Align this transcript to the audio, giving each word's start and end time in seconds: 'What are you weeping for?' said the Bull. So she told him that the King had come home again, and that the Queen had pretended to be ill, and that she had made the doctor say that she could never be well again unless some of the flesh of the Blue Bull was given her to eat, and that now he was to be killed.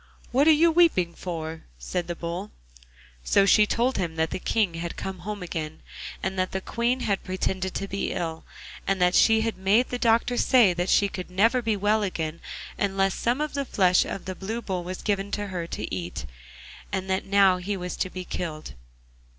'What 0.31 0.47
are 0.47 0.51
you 0.51 0.71
weeping 0.71 1.13
for?' 1.13 1.61
said 1.77 2.07
the 2.07 2.15
Bull. 2.15 2.49
So 3.23 3.45
she 3.45 3.67
told 3.67 3.97
him 3.99 4.15
that 4.15 4.31
the 4.31 4.39
King 4.39 4.73
had 4.73 4.95
come 4.95 5.19
home 5.19 5.43
again, 5.43 5.81
and 6.23 6.39
that 6.39 6.53
the 6.53 6.59
Queen 6.59 7.01
had 7.01 7.23
pretended 7.23 7.75
to 7.75 7.87
be 7.87 8.11
ill, 8.11 8.43
and 8.87 8.99
that 8.99 9.13
she 9.13 9.41
had 9.41 9.57
made 9.59 9.89
the 9.89 9.99
doctor 9.99 10.37
say 10.37 10.73
that 10.73 10.89
she 10.89 11.07
could 11.07 11.29
never 11.29 11.61
be 11.61 11.77
well 11.77 12.01
again 12.01 12.41
unless 12.79 13.13
some 13.13 13.41
of 13.41 13.53
the 13.53 13.63
flesh 13.63 14.03
of 14.03 14.25
the 14.25 14.33
Blue 14.33 14.59
Bull 14.63 14.83
was 14.83 15.03
given 15.03 15.31
her 15.33 15.67
to 15.67 15.95
eat, 15.95 16.25
and 16.91 17.07
that 17.07 17.23
now 17.25 17.57
he 17.57 17.77
was 17.77 17.95
to 17.97 18.09
be 18.09 18.25
killed. 18.25 18.73